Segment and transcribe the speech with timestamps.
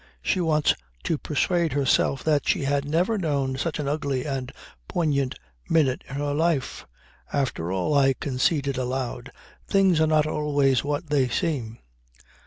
[0.23, 0.73] She wants
[1.03, 4.51] to persuade herself that she had never known such an ugly and
[4.87, 5.35] poignant
[5.69, 6.87] minute in her life.
[7.31, 9.31] "After all," I conceded aloud,
[9.67, 11.77] "things are not always what they seem."